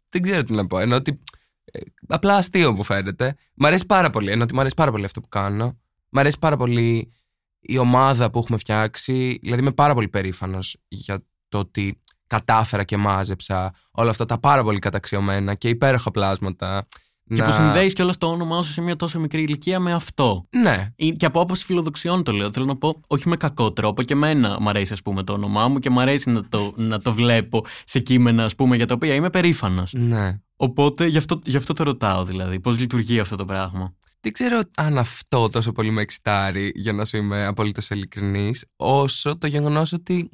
[0.08, 0.78] δεν ξέρω τι να πω.
[0.78, 1.20] Ενώ ότι.
[1.64, 3.36] ε, απλά αστείο μου φαίνεται.
[3.54, 4.30] Μ' αρέσει πάρα πολύ.
[4.30, 5.78] Ενώ ότι μ' αρέσει πάρα πολύ αυτό που κάνω.
[6.08, 7.12] Μ' αρέσει πάρα πολύ
[7.60, 9.38] η ομάδα που έχουμε φτιάξει.
[9.42, 14.62] Δηλαδή, είμαι πάρα πολύ περήφανος για το ότι κατάφερα και μάζεψα όλα αυτά τα πάρα
[14.62, 16.86] πολύ καταξιωμένα και υπέροχα πλάσματα.
[17.28, 20.46] Και να- που συνδέει κιόλα το όνομά σου σε μια τόσο μικρή ηλικία με αυτό.
[20.50, 22.52] Ναι, Ή- Και από άποψη φιλοδοξιών το λέω.
[22.52, 24.02] Θέλω να πω, όχι με κακό τρόπο.
[24.02, 27.00] Και εμένα μου αρέσει, ας πούμε, το όνομά μου και μου αρέσει να το, να
[27.00, 29.92] το βλέπω σε κείμενα, ας πούμε, για τα οποία είμαι περήφανος.
[29.92, 30.38] ναι.
[30.56, 32.60] Οπότε γι' αυτό, γι' αυτό το ρωτάω, δηλαδή.
[32.60, 33.94] Πώς λειτουργεί αυτό το πράγμα.
[34.20, 39.38] Δεν ξέρω αν αυτό τόσο πολύ με εξητάρει, για να σου είμαι απολύτως ειλικρινής, όσο
[39.38, 40.30] το γεγονός ότι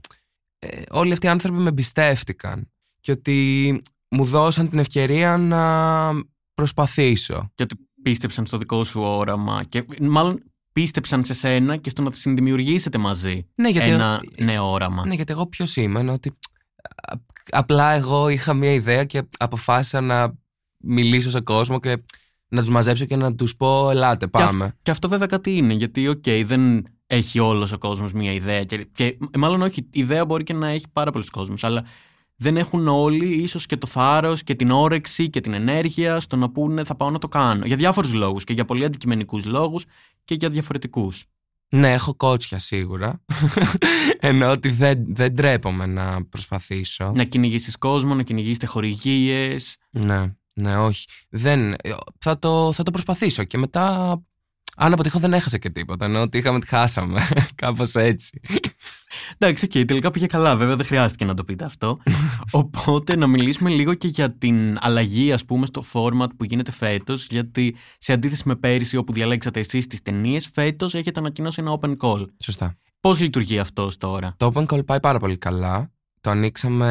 [0.58, 6.10] ε, όλοι αυτοί οι άνθρωποι με εμπιστεύτηκαν και ότι μου δώσαν την ευκαιρία να
[6.60, 7.50] προσπαθήσω.
[7.54, 9.64] Και ότι πίστεψαν στο δικό σου όραμα.
[9.68, 10.42] Και μάλλον
[10.72, 15.06] πίστεψαν σε σένα και στο να συνδημιουργήσετε μαζί Ναι, γιατί, ένα νέο όραμα.
[15.06, 16.28] ναι, γιατί εγώ ποιος είμαι, είναι ότι
[17.08, 17.12] α,
[17.50, 20.34] απλά εγώ είχα μια ιδέα και αποφάσισα να
[20.84, 22.02] μιλήσω σε κόσμο και
[22.48, 24.76] να τους μαζέψω και να τους πω ελάτε Και αυ- πάμε.
[24.82, 28.64] Και αυτό βέβαια κάτι είναι, γιατί οκ, δεν έχει όλος ο κόσμος μία ιδέα.
[28.64, 31.84] Και, και μάλλον όχι, η ιδέα μπορεί και να έχει πάρα πολύ κόσμο, αλλά
[32.42, 36.50] δεν έχουν όλοι ίσως και το θάρρος και την όρεξη και την ενέργεια στο να
[36.50, 37.64] πούνε θα πάω να το κάνω.
[37.66, 39.84] Για διάφορους λόγους και για πολύ αντικειμενικούς λόγους
[40.24, 41.24] και για διαφορετικούς.
[41.68, 43.24] Ναι, έχω κότσια σίγουρα.
[44.20, 47.12] Ενώ ότι δεν, δεν τρέπομαι να προσπαθήσω.
[47.14, 49.56] Να κυνηγήσει κόσμο, να κυνηγήσετε χορηγίε.
[49.90, 51.06] Ναι, ναι, όχι.
[51.28, 51.76] Δεν, ε,
[52.18, 54.18] θα, το, θα το προσπαθήσω και μετά.
[54.76, 56.04] Αν αποτύχω, δεν έχασα και τίποτα.
[56.04, 57.28] Ενώ ότι είχαμε τη χάσαμε.
[57.54, 58.40] Κάπως έτσι.
[59.38, 60.56] Εντάξει, οκ, τελικά πήγε καλά.
[60.56, 61.98] Βέβαια, δεν χρειάστηκε να το πείτε αυτό.
[62.50, 67.26] Οπότε, να μιλήσουμε λίγο και για την αλλαγή, ας πούμε, στο format που γίνεται φέτος.
[67.26, 71.94] Γιατί σε αντίθεση με πέρυσι, όπου διαλέξατε εσείς τις ταινίες, φέτος έχετε ανακοινώσει ένα open
[72.00, 72.24] call.
[72.38, 72.76] Σωστά.
[73.00, 75.90] Πώς λειτουργεί αυτό τώρα; Το Open Call πάει πάρα πολύ καλά.
[76.20, 76.88] Το ανοίξαμε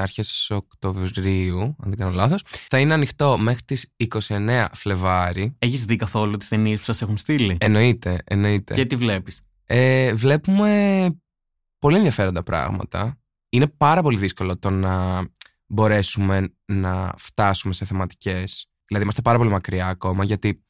[0.00, 2.42] αρχές Οκτωβρίου, αν δεν κάνω λάθος.
[2.68, 5.54] Θα είναι ανοιχτό μέχρι τις 29 Φλεβάρι.
[5.58, 8.74] Έχεις δει καθόλου τις ταινίες που σας έχουν στείλει; Εννοείται, εννοείται.
[8.74, 11.06] Και τι βλέπεις; Ε, βλέπουμε
[11.84, 13.18] πολύ ενδιαφέροντα πράγματα.
[13.48, 15.22] Είναι πάρα πολύ δύσκολο το να
[15.66, 18.66] μπορέσουμε να φτάσουμε σε θεματικές.
[18.86, 20.64] Δηλαδή είμαστε πάρα πολύ μακριά ακόμα γιατί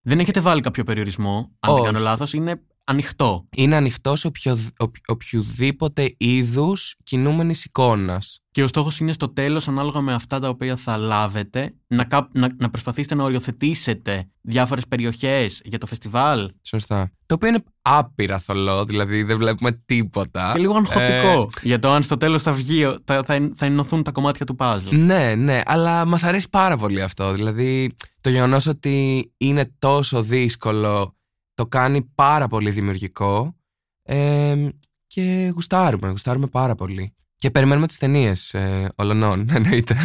[0.00, 1.82] Δεν έχετε βάλει κάποιο περιορισμό, αν Όχι.
[1.82, 2.32] δεν κάνω λάθος.
[2.32, 3.48] Είναι ανοιχτό.
[3.56, 8.40] είναι ανοιχτός σε οποιο, οποι- οποιοδήποτε είδους κινούμενης εικόνας.
[8.50, 12.28] Και ο στόχος είναι στο τέλος, ανάλογα με αυτά τα οποία θα λάβετε, να, κά-
[12.32, 16.50] να, να προσπαθήσετε να οριοθετήσετε διάφορες περιοχές για το φεστιβάλ.
[16.62, 17.10] Σωστά.
[17.26, 20.50] Το οποίο είναι άπειρα θολό, δηλαδή δεν βλέπουμε τίποτα.
[20.52, 21.42] Και λίγο αγχωτικό.
[21.42, 24.46] Ε, Για το αν στο τέλος θα βγει, θα, θα, εν- θα ενωθούν τα κομμάτια
[24.46, 24.90] του puzzle.
[24.90, 27.32] Ναι, ναι, αλλά μας αρέσει πάρα πολύ αυτό.
[27.32, 31.15] Δηλαδή, το γεγονός ότι είναι τόσο δύσκολο
[31.56, 33.56] το κάνει πάρα πολύ δημιουργικό
[34.02, 34.68] ε,
[35.06, 37.14] και γουστάρουμε, γουστάρουμε πάρα πολύ.
[37.36, 39.96] Και περιμένουμε τις ταινίες ε, ολονών, εννοείται.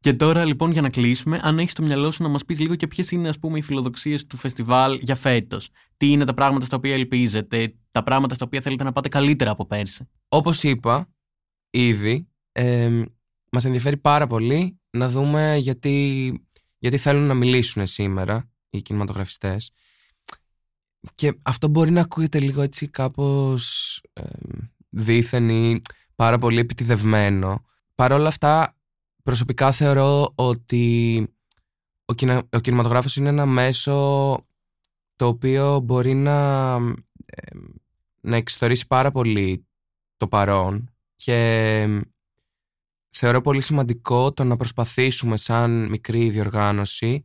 [0.00, 2.74] Και τώρα λοιπόν για να κλείσουμε, αν έχεις στο μυαλό σου να μας πεις λίγο
[2.74, 6.64] και ποιες είναι ας πούμε οι φιλοδοξίες του φεστιβάλ για φέτος; Τι είναι τα πράγματα
[6.64, 11.12] στα οποία ελπίζετε, τα πράγματα στα οποία θέλετε να πάτε καλύτερα από πέρσι; Όπως είπα
[11.70, 13.02] ήδη, ε,
[13.50, 16.32] μας ενδιαφέρει πάρα πολύ να δούμε γιατί,
[16.78, 19.70] γιατί θέλουν να μιλήσουν σήμερα οι κινηματογραφιστές.
[21.14, 24.22] Και αυτό μπορεί να ακούγεται λίγο έτσι κάπως ε,
[24.88, 25.80] δίθεν ή
[26.14, 27.64] πάρα πολύ επιτιδευμένο.
[27.94, 28.76] Παρ' όλα αυτά,
[29.22, 31.26] προσωπικά θεωρώ ότι
[32.04, 33.92] ο, κινα, ο κινηματογράφος είναι ένα μέσο
[35.16, 36.74] το οποίο μπορεί να,
[37.26, 37.56] ε,
[38.20, 39.66] να εξιστορήσει πάρα πολύ
[40.16, 42.02] το παρόν και
[43.08, 47.24] θεωρώ πολύ σημαντικό το να προσπαθήσουμε σαν μικρή διοργάνωση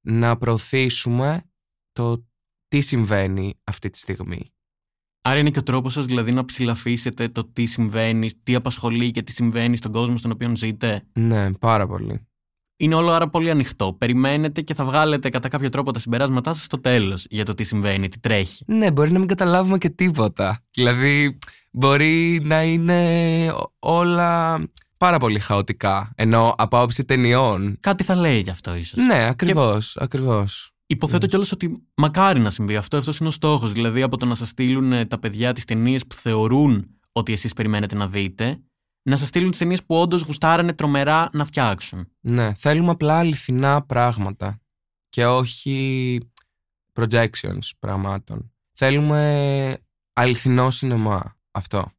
[0.00, 1.42] να προωθήσουμε
[1.92, 2.26] το
[2.76, 4.52] τι συμβαίνει αυτή τη στιγμή.
[5.22, 9.22] Άρα είναι και ο τρόπος σας δηλαδή να ψηλαφίσετε το τι συμβαίνει, τι απασχολεί και
[9.22, 12.26] τι συμβαίνει στον κόσμο στον οποίο ζείτε; Ναι, πάρα πολύ.
[12.76, 13.92] Είναι όλο άρα πολύ ανοιχτό.
[13.92, 17.64] Περιμένετε και θα βγάλετε κατά κάποιο τρόπο τα συμπεράσματά σας στο τέλος για το τι
[17.64, 18.64] συμβαίνει, τι τρέχει.
[18.66, 20.64] Ναι, μπορεί να μην καταλάβουμε και τίποτα.
[20.70, 21.38] Δηλαδή,
[21.70, 24.60] μπορεί να είναι όλα
[24.96, 26.12] πάρα πολύ χαοτικά.
[26.14, 27.76] Ενώ από άποψη ταινιών.
[27.80, 29.06] Κάτι θα λέει γι' αυτό ίσως.
[29.06, 30.75] Ναι, ακριβώς, ακριβώς.
[30.86, 32.96] Υποθέτω κιόλας ότι μακάρι να συμβεί αυτό.
[32.96, 33.72] Αυτός είναι ο στόχος.
[33.72, 37.52] Δηλαδή, από το να σας στείλουν ε, τα παιδιά τις ταινίες που θεωρούν ότι εσείς
[37.52, 38.60] περιμένετε να δείτε,
[39.02, 42.08] να σας στείλουν τις ταινίες που όντως γουστάρανε τρομερά να φτιάξουν.
[42.20, 44.60] Ναι, θέλουμε απλά αληθινά πράγματα
[45.08, 46.18] και όχι
[46.92, 48.52] projections πραγμάτων.
[48.72, 49.78] Θέλουμε
[50.12, 51.36] αληθινό σινεμά.
[51.50, 51.90] Αυτό.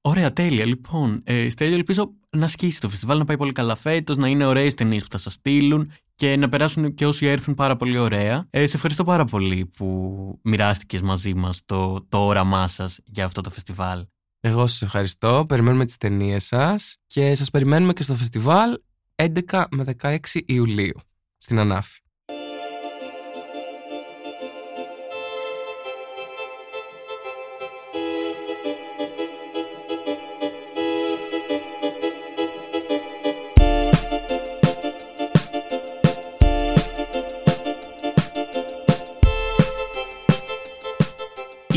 [0.00, 0.64] Ωραία, τέλεια.
[0.64, 4.44] Λοιπόν, ε, Στέλιο, ελπίζω να σκίσει το φεστιβάλ, να πάει πολύ καλά φέτος, να είναι
[4.44, 8.46] ωραίες ταινίες που θα σας στείλουν και να περάσουν και όσοι έρθουν πάρα πολύ ωραία.
[8.50, 13.40] Ε, σε ευχαριστώ πάρα πολύ που μοιράστηκες μαζί μας το, το όραμά σας για αυτό
[13.40, 14.06] το φεστιβάλ.
[14.40, 18.78] Εγώ σας ευχαριστώ, περιμένουμε τις ταινίες σας και σας περιμένουμε και στο φεστιβάλ
[19.14, 21.00] 11 με 16 Ιουλίου
[21.36, 22.00] στην Ανάφη.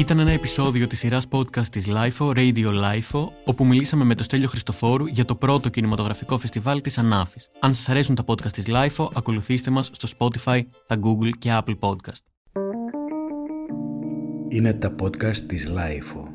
[0.04, 4.48] Ήταν ένα επεισόδιο της σειράς podcast της LIFO, Radio LIFO, όπου μιλήσαμε με τον Στέλιο
[4.48, 7.50] Χριστοφόρου για το πρώτο κινηματογραφικό φεστιβάλ της Ανάφης.
[7.60, 11.80] Αν σας αρέσουν τα podcast της LIFO, ακολουθήστε μας στο Spotify, τα Google και Apple
[11.80, 12.22] Podcast.
[14.50, 16.33] Είναι τα podcast της LIFO.